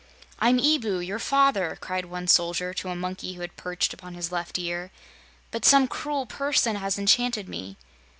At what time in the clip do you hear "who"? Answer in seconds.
3.33-3.41